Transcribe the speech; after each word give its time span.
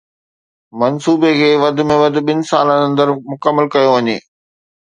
منصوبي 0.79 1.31
کي 1.39 1.49
وڌ 1.63 1.77
۾ 1.91 1.95
وڌ 2.01 2.15
ٻن 2.27 2.39
سالن 2.49 2.79
اندر 2.87 3.07
مڪمل 3.31 3.65
ڪيو 3.73 3.89
وڃي. 3.95 4.17